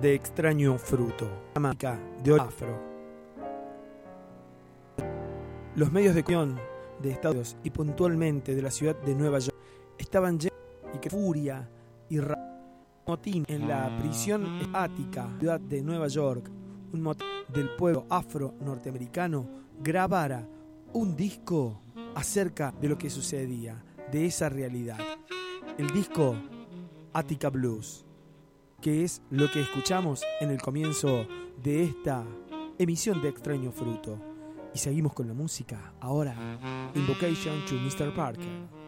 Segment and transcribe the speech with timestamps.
[0.00, 2.90] de extraño fruto, la de afro.
[5.76, 6.70] Los medios de comunicación
[7.00, 9.56] de Estados y puntualmente de la ciudad de Nueva York
[9.98, 10.58] estaban llenos
[10.94, 11.68] y que furia
[12.08, 12.18] y
[13.06, 16.50] motín en la prisión estática ciudad de Nueva York,
[16.92, 19.48] un motín del pueblo afro norteamericano
[19.80, 20.46] grabara
[20.92, 21.82] un disco
[22.14, 24.98] acerca de lo que sucedía, de esa realidad.
[25.78, 26.36] El disco
[27.12, 28.04] Attica Blues,
[28.80, 31.26] que es lo que escuchamos en el comienzo
[31.62, 32.24] de esta
[32.78, 34.18] emisión de Extraño Fruto.
[34.74, 35.92] Y seguimos con la música.
[36.00, 36.34] Ahora,
[36.94, 38.14] Invocation to Mr.
[38.14, 38.79] Parker.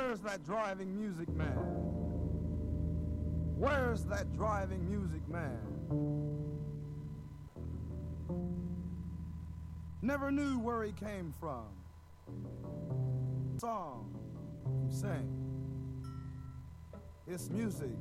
[0.00, 1.58] Where's that driving music man?
[3.58, 5.58] Where's that driving music man?
[10.00, 11.66] Never knew where he came from.
[13.58, 14.18] Song
[14.88, 15.28] sing.
[17.26, 17.92] It's music.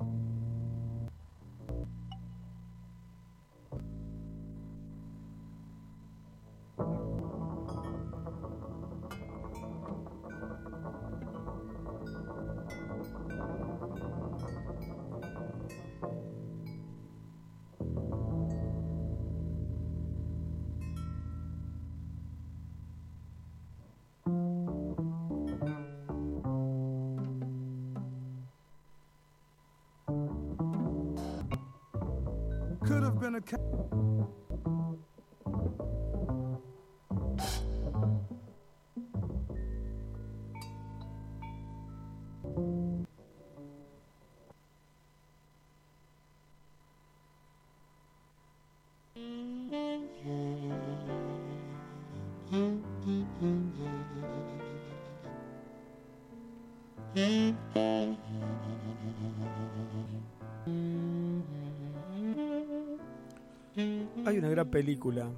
[64.65, 65.29] Película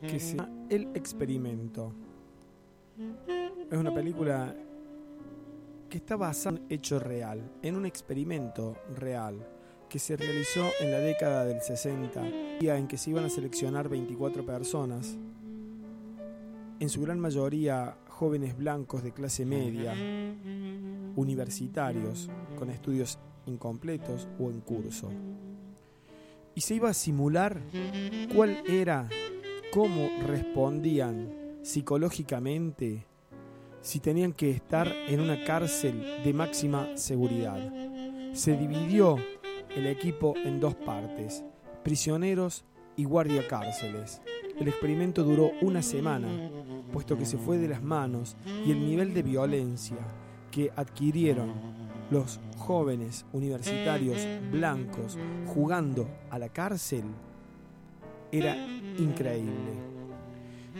[0.00, 1.92] que se llama El Experimento.
[3.70, 4.54] Es una película
[5.88, 9.46] que está basada en un hecho real, en un experimento real
[9.88, 12.22] que se realizó en la década del 60,
[12.60, 15.18] día en que se iban a seleccionar 24 personas,
[16.78, 19.92] en su gran mayoría jóvenes blancos de clase media,
[21.16, 25.10] universitarios, con estudios incompletos o en curso.
[26.54, 27.60] Y se iba a simular
[28.34, 29.08] cuál era,
[29.72, 31.32] cómo respondían
[31.62, 33.06] psicológicamente
[33.80, 37.72] si tenían que estar en una cárcel de máxima seguridad.
[38.32, 39.16] Se dividió
[39.74, 41.44] el equipo en dos partes,
[41.82, 42.64] prisioneros
[42.96, 44.20] y guardia cárceles.
[44.58, 46.50] El experimento duró una semana,
[46.92, 48.36] puesto que se fue de las manos
[48.66, 49.96] y el nivel de violencia
[50.50, 51.52] que adquirieron
[52.10, 54.18] los jóvenes universitarios
[54.50, 55.16] blancos
[55.46, 57.04] jugando a la cárcel
[58.32, 58.56] era
[58.98, 59.90] increíble.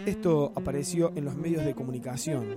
[0.07, 2.57] Esto apareció en los medios de comunicación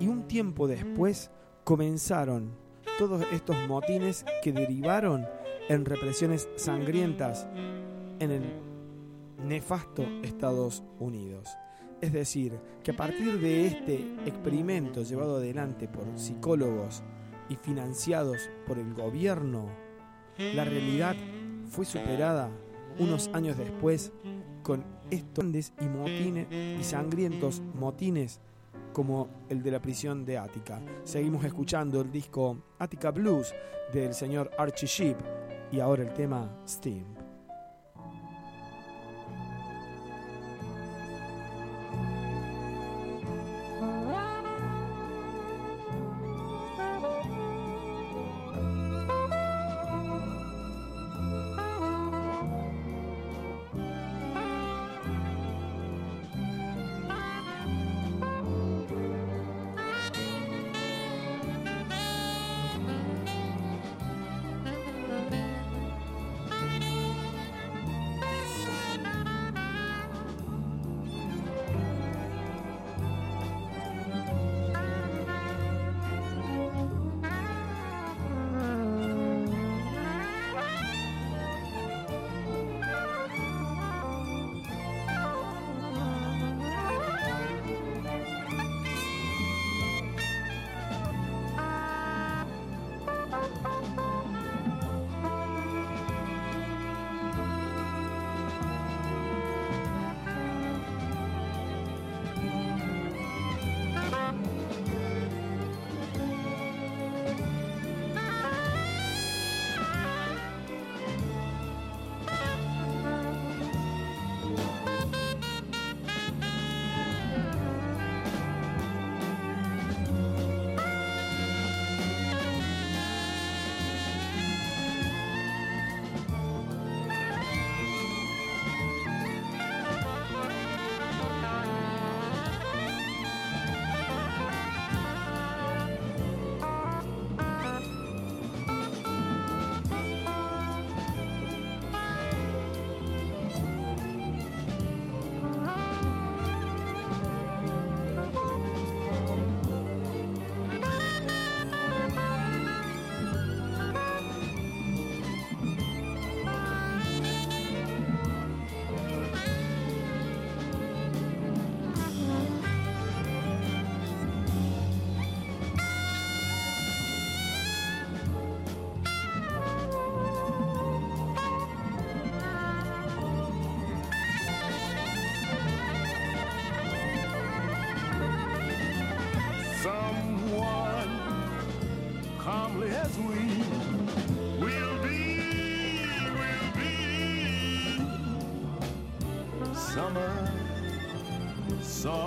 [0.00, 1.30] y un tiempo después
[1.64, 2.56] comenzaron
[2.98, 5.26] todos estos motines que derivaron
[5.68, 7.46] en represiones sangrientas
[8.20, 8.42] en el
[9.44, 11.48] nefasto Estados Unidos.
[12.00, 17.02] Es decir, que a partir de este experimento llevado adelante por psicólogos
[17.48, 19.68] y financiados por el gobierno,
[20.38, 21.16] la realidad
[21.68, 22.50] fue superada
[22.98, 24.12] unos años después
[24.62, 28.40] con estos grandes y, y sangrientos motines
[28.92, 30.80] como el de la prisión de Ática.
[31.02, 33.52] Seguimos escuchando el disco Attica Blues
[33.92, 35.16] del señor Archie Sheep
[35.72, 37.13] y ahora el tema Steam.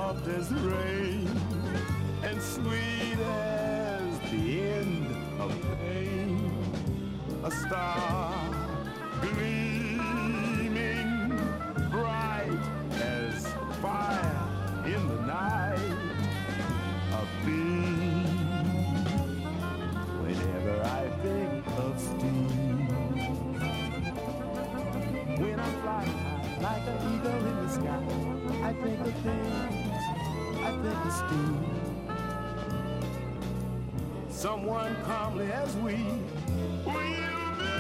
[0.08, 1.28] Soft as rain,
[2.24, 5.08] and sweet as the end
[5.42, 6.50] of pain.
[7.44, 8.27] A star
[34.38, 35.96] Someone calmly as we
[36.86, 37.74] will be,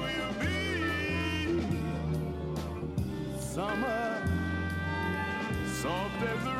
[0.00, 1.60] will be.
[3.38, 4.22] Summer,
[5.82, 6.55] soft as the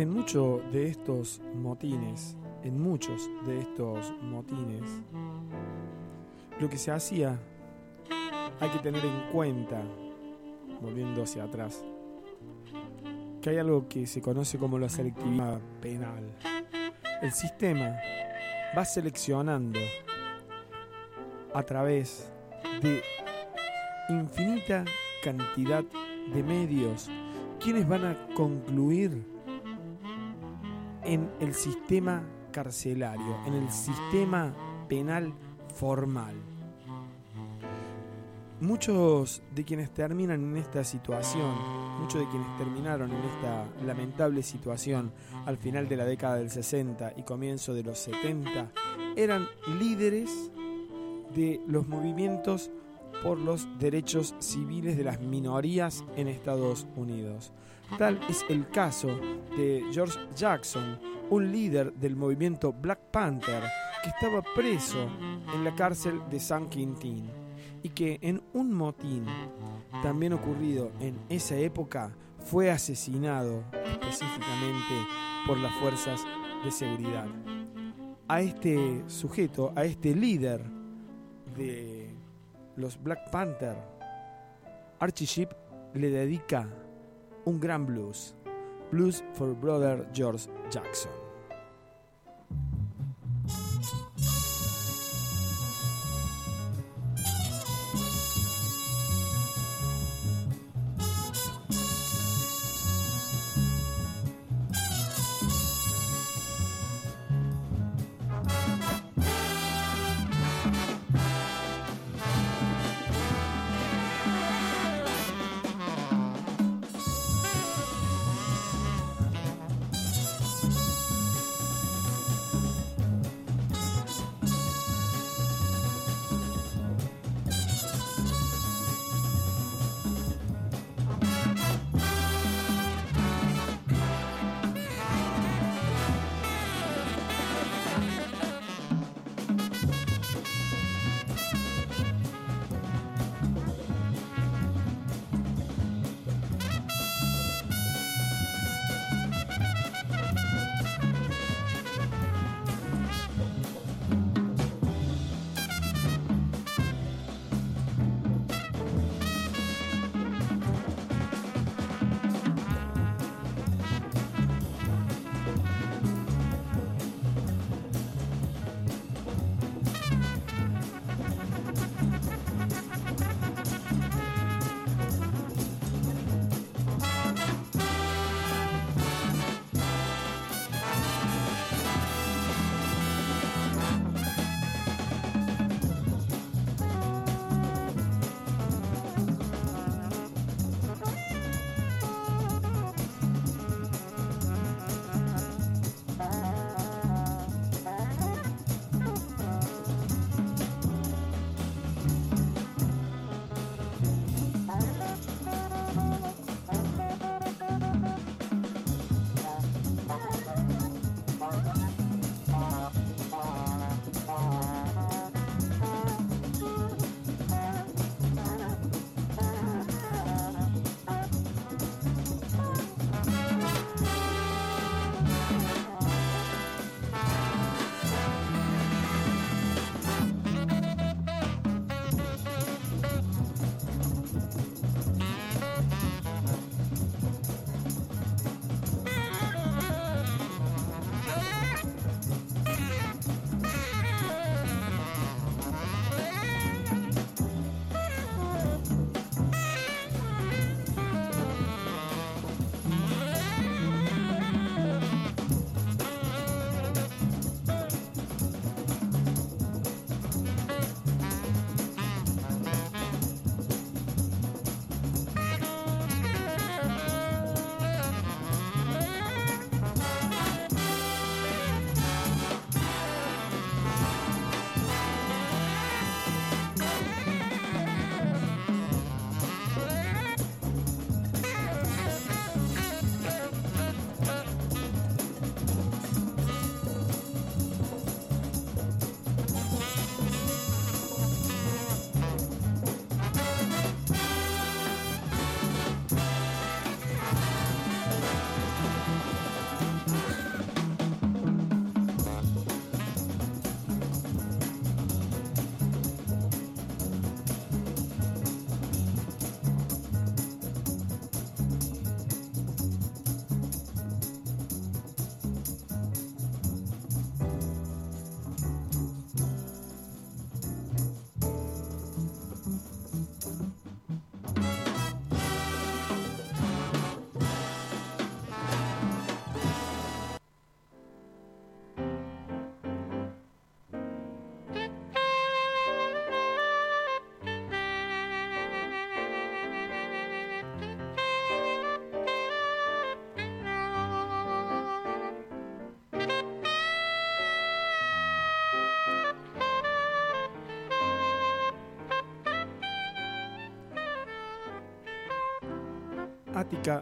[0.00, 4.90] En muchos de estos motines, en muchos de estos motines,
[6.58, 7.38] lo que se hacía,
[8.60, 9.82] hay que tener en cuenta,
[10.80, 11.84] volviendo hacia atrás,
[13.42, 16.34] que hay algo que se conoce como la selectividad penal.
[17.20, 17.94] El sistema
[18.74, 19.80] va seleccionando
[21.52, 22.32] a través
[22.80, 23.02] de
[24.08, 24.82] infinita
[25.22, 25.84] cantidad
[26.32, 27.10] de medios
[27.62, 29.39] quienes van a concluir
[31.10, 34.54] en el sistema carcelario, en el sistema
[34.88, 35.34] penal
[35.74, 36.36] formal.
[38.60, 41.52] Muchos de quienes terminan en esta situación,
[41.98, 45.10] muchos de quienes terminaron en esta lamentable situación
[45.46, 48.70] al final de la década del 60 y comienzo de los 70,
[49.16, 49.48] eran
[49.80, 50.52] líderes
[51.34, 52.70] de los movimientos
[53.22, 57.52] por los derechos civiles de las minorías en Estados Unidos.
[57.98, 59.08] Tal es el caso
[59.56, 60.98] de George Jackson,
[61.28, 63.62] un líder del movimiento Black Panther
[64.02, 65.08] que estaba preso
[65.54, 67.28] en la cárcel de San Quintín
[67.82, 69.26] y que en un motín
[70.02, 75.06] también ocurrido en esa época fue asesinado específicamente
[75.46, 76.20] por las fuerzas
[76.64, 77.26] de seguridad.
[78.28, 80.62] A este sujeto, a este líder
[81.56, 81.99] de
[82.76, 83.76] los Black Panther,
[84.98, 85.50] Archie Sheep
[85.94, 86.68] le dedica
[87.44, 88.36] un gran blues,
[88.90, 91.29] Blues for Brother George Jackson.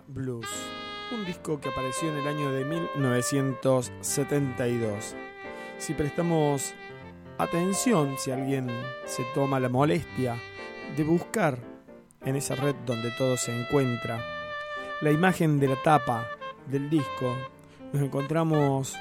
[0.06, 0.46] Blues,
[1.12, 5.14] un disco que apareció en el año de 1972.
[5.76, 6.72] Si prestamos
[7.36, 8.70] atención, si alguien
[9.04, 10.40] se toma la molestia
[10.96, 11.58] de buscar
[12.24, 14.24] en esa red donde todo se encuentra
[15.02, 16.26] la imagen de la tapa
[16.66, 17.36] del disco,
[17.92, 18.96] nos encontramos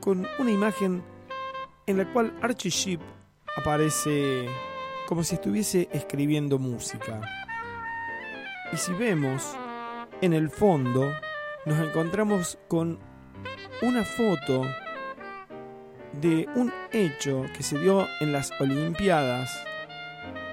[0.00, 1.04] con una imagen
[1.86, 3.00] en la cual Archie Sheep
[3.56, 4.48] aparece
[5.06, 7.20] como si estuviese escribiendo música.
[8.72, 9.56] Y si vemos
[10.20, 11.12] en el fondo,
[11.64, 12.98] nos encontramos con
[13.82, 14.64] una foto
[16.20, 19.64] de un hecho que se dio en las Olimpiadas,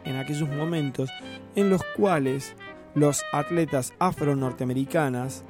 [0.03, 1.09] en aquellos momentos
[1.55, 2.55] en los cuales
[2.95, 5.45] los atletas afro-norteamericanas,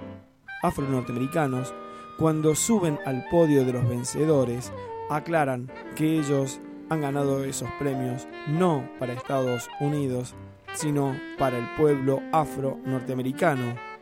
[0.62, 1.74] afro-norteamericanos,
[2.20, 4.72] cuando suben al podio de los vencedores,
[5.10, 10.36] aclaran que ellos han ganado esos premios no para Estados Unidos,
[10.74, 13.93] sino para el pueblo afro-norteamericano.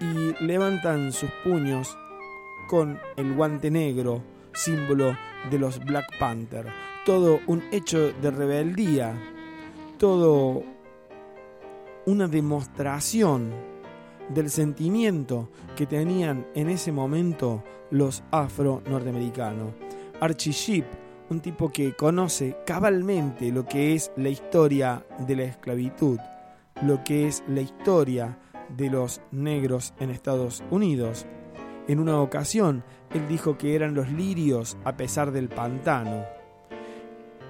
[0.00, 1.96] Y levantan sus puños
[2.68, 5.16] con el guante negro, símbolo
[5.50, 6.66] de los Black Panther.
[7.04, 9.14] Todo un hecho de rebeldía,
[9.98, 10.62] todo
[12.06, 13.50] una demostración
[14.28, 19.72] del sentimiento que tenían en ese momento los afro-norteamericanos.
[20.20, 20.84] Archie Sheep,
[21.30, 26.18] un tipo que conoce cabalmente lo que es la historia de la esclavitud,
[26.82, 28.38] lo que es la historia
[28.76, 31.26] de los negros en Estados Unidos.
[31.86, 36.24] En una ocasión, él dijo que eran los lirios a pesar del pantano.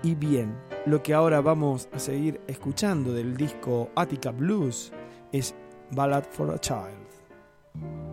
[0.03, 4.93] Y bien, lo que ahora vamos a seguir escuchando del disco Attica Blues
[5.33, 5.55] es
[5.91, 8.08] Ballad for a Child.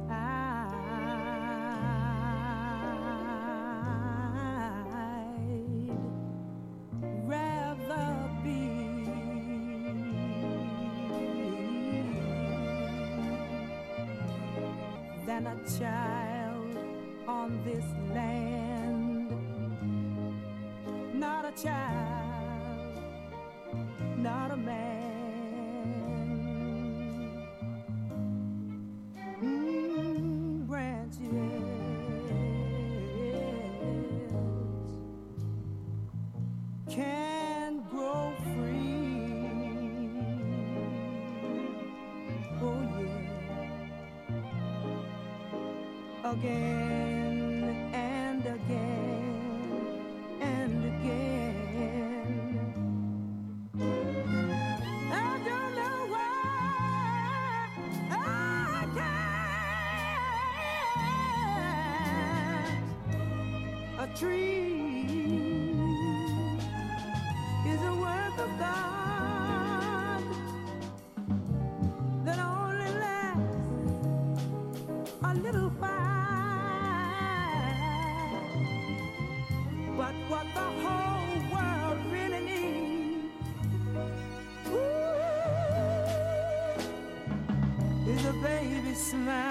[15.36, 16.78] Than a child
[17.28, 19.30] on this land.
[21.14, 22.25] Not a child,
[89.06, 89.45] smile.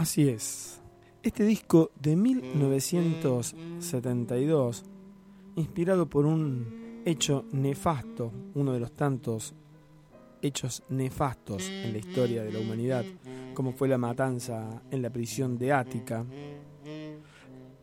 [0.00, 0.80] Así es.
[1.22, 4.84] Este disco de 1972,
[5.56, 9.54] inspirado por un hecho nefasto, uno de los tantos
[10.40, 13.04] hechos nefastos en la historia de la humanidad,
[13.52, 16.24] como fue la matanza en la prisión de Ática.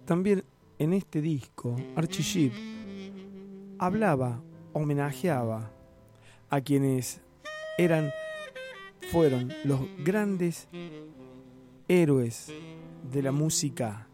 [0.04, 0.44] También
[0.80, 2.52] en este disco, Archie Sheep
[3.78, 4.42] hablaba,
[4.74, 5.72] homenajeaba
[6.50, 7.22] a quienes
[7.78, 8.10] eran,
[9.12, 10.68] fueron los grandes
[11.88, 12.52] héroes
[13.12, 14.08] de la música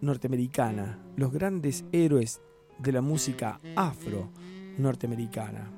[0.00, 2.40] norteamericana, los grandes héroes
[2.78, 4.30] de la música afro
[4.78, 5.70] norteamericana.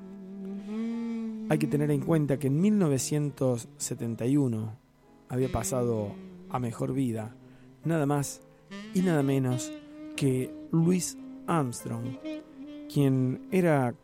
[1.48, 4.78] Hay que tener en cuenta que en 1971
[5.28, 6.14] había pasado
[6.48, 7.34] a mejor vida
[7.84, 8.40] nada más
[8.94, 9.72] y nada menos
[10.16, 12.16] que Louis Armstrong,
[12.92, 13.94] quien era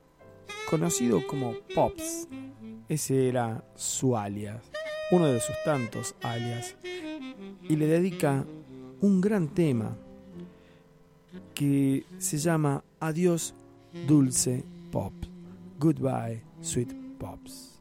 [0.70, 2.28] conocido como Pops.
[2.88, 4.70] Ese era su alias,
[5.12, 6.74] uno de sus tantos alias,
[7.68, 8.44] y le dedica
[9.02, 9.96] un gran tema
[11.54, 13.54] que se llama Adiós
[14.08, 15.12] Dulce Pop.
[15.78, 17.71] Goodbye, Sweet Pops.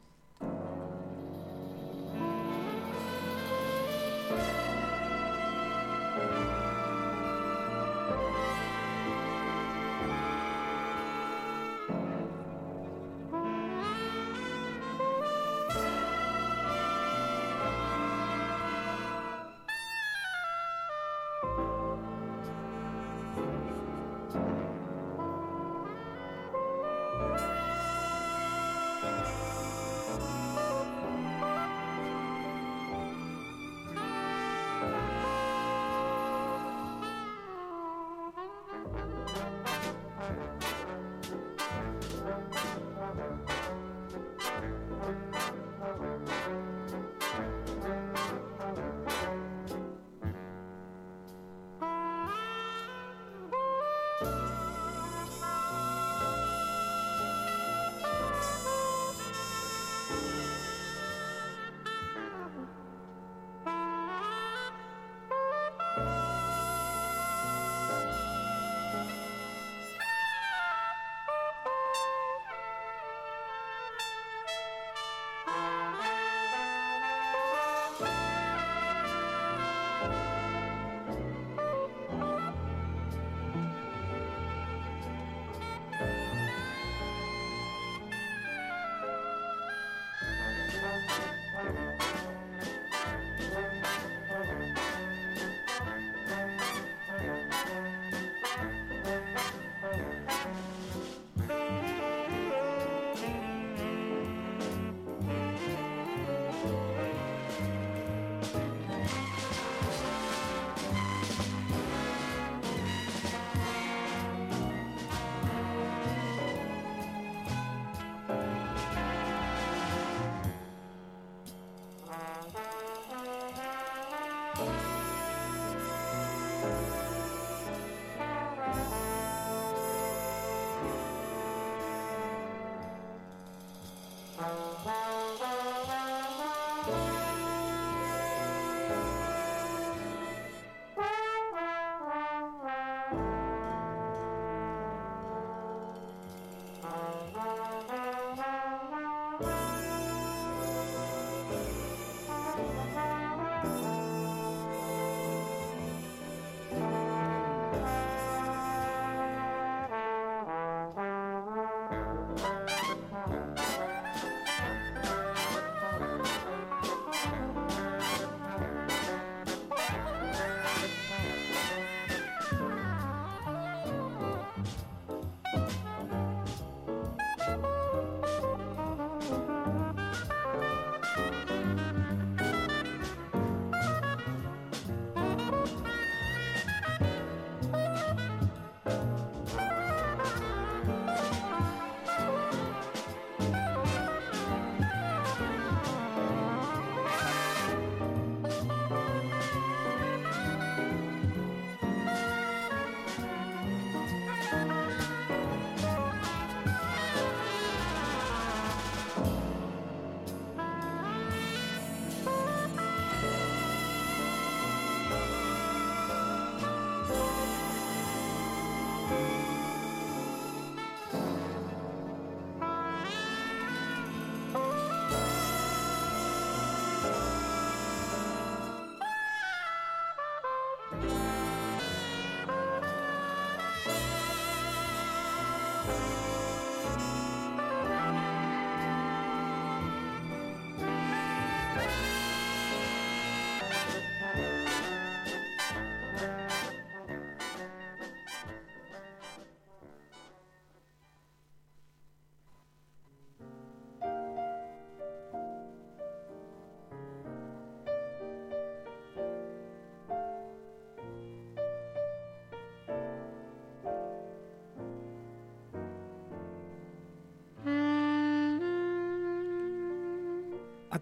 [54.24, 54.51] うん。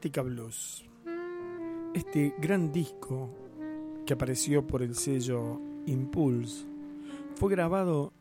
[0.09, 0.89] Blues.
[1.95, 3.29] Este gran disco
[4.07, 6.65] que apareció por el sello Impulse
[7.37, 8.15] fue grabado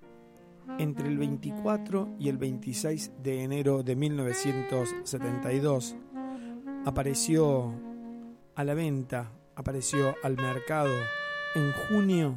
[0.78, 5.96] entre el 24 y el 26 de enero de 1972.
[6.86, 7.74] Apareció
[8.56, 10.94] a la venta, apareció al mercado
[11.56, 12.36] en junio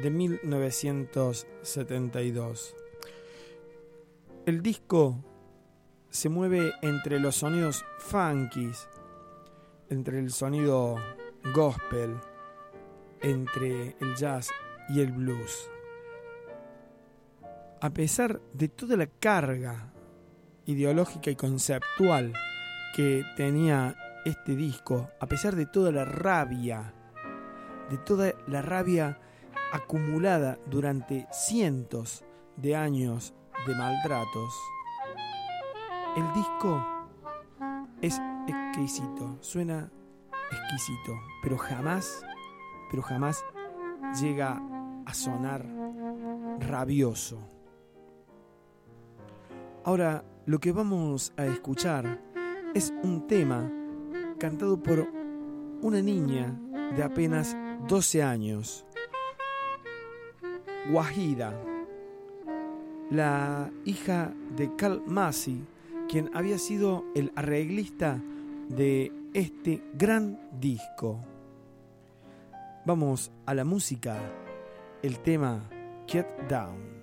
[0.00, 2.76] de 1972.
[4.46, 5.24] El disco
[6.10, 8.88] se mueve entre los sonidos funkies,
[9.90, 10.96] entre el sonido
[11.54, 12.16] gospel,
[13.20, 14.50] entre el jazz
[14.88, 15.70] y el blues.
[17.80, 19.92] A pesar de toda la carga
[20.64, 22.32] ideológica y conceptual
[22.94, 26.94] que tenía este disco, a pesar de toda la rabia,
[27.90, 29.20] de toda la rabia
[29.72, 32.24] acumulada durante cientos
[32.56, 33.34] de años
[33.66, 34.54] de maltratos,
[36.16, 36.82] el disco
[38.00, 39.90] es exquisito, suena
[40.50, 42.24] exquisito, pero jamás,
[42.90, 43.44] pero jamás
[44.18, 44.60] llega
[45.04, 45.66] a sonar
[46.60, 47.38] rabioso.
[49.84, 52.20] Ahora, lo que vamos a escuchar
[52.74, 53.70] es un tema
[54.38, 55.06] cantado por
[55.82, 56.58] una niña
[56.96, 57.54] de apenas
[57.88, 58.86] 12 años,
[60.90, 61.52] Wahida,
[63.10, 65.64] la hija de Carl Massey,
[66.08, 68.22] quien había sido el arreglista
[68.68, 71.20] de este gran disco.
[72.84, 74.18] Vamos a la música,
[75.02, 75.68] el tema
[76.06, 76.95] Get Down.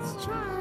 [0.00, 0.57] Let's try.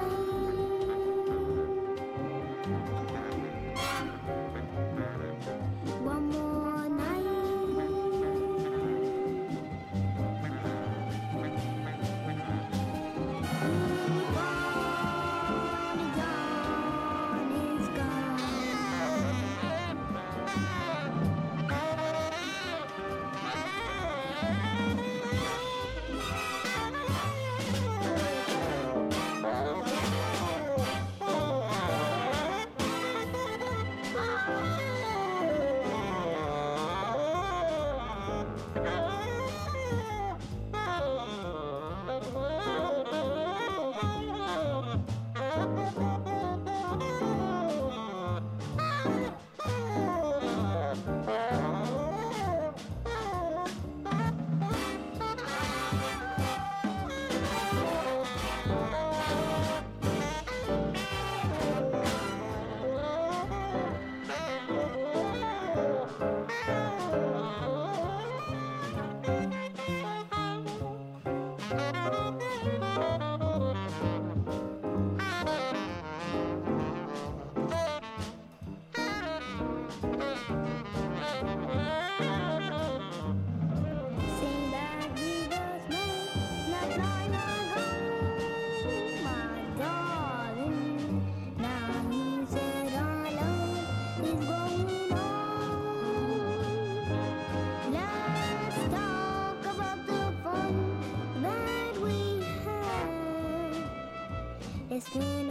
[105.16, 105.47] me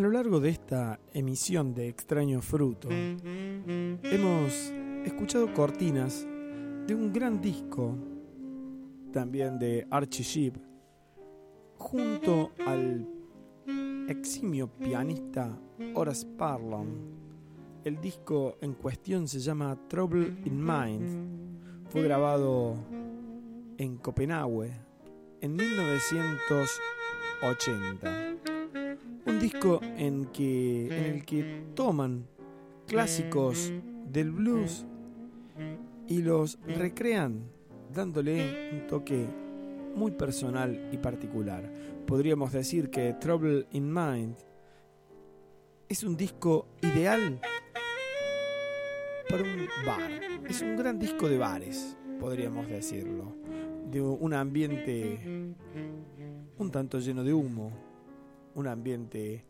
[0.00, 4.72] A lo largo de esta emisión de Extraño Fruto, hemos
[5.04, 6.26] escuchado cortinas
[6.86, 7.98] de un gran disco,
[9.12, 10.56] también de Archie Sheep,
[11.76, 13.06] junto al
[14.08, 15.54] eximio pianista
[15.94, 16.96] Horace Parlan.
[17.84, 21.90] El disco en cuestión se llama Trouble in Mind.
[21.90, 22.74] Fue grabado
[23.76, 24.72] en Copenhague
[25.42, 28.29] en 1980 un
[29.40, 32.26] disco en, que, en el que toman
[32.86, 33.72] clásicos
[34.06, 34.86] del blues
[36.06, 37.44] y los recrean
[37.92, 39.26] dándole un toque
[39.94, 41.70] muy personal y particular.
[42.06, 44.36] Podríamos decir que Trouble in Mind
[45.88, 47.40] es un disco ideal
[49.28, 50.20] para un bar.
[50.48, 53.34] Es un gran disco de bares, podríamos decirlo.
[53.90, 55.54] De un ambiente
[56.58, 57.72] un tanto lleno de humo,
[58.54, 59.44] un ambiente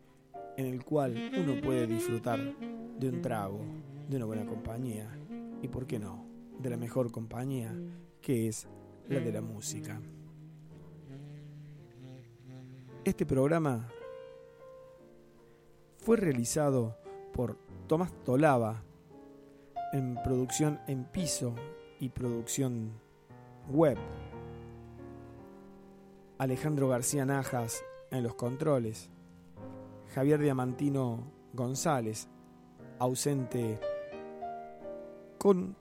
[0.57, 2.39] en el cual uno puede disfrutar
[2.99, 3.59] de un trago,
[4.07, 5.09] de una buena compañía
[5.61, 6.25] y, por qué no,
[6.59, 7.73] de la mejor compañía
[8.21, 8.67] que es
[9.07, 9.99] la de la música.
[13.03, 13.89] Este programa
[15.97, 16.97] fue realizado
[17.33, 18.83] por Tomás Tolava
[19.93, 21.55] en producción en piso
[21.99, 22.91] y producción
[23.69, 23.97] web.
[26.37, 29.09] Alejandro García Najas en los controles.
[30.13, 32.27] Javier Diamantino González,
[32.99, 33.79] ausente
[35.37, 35.75] con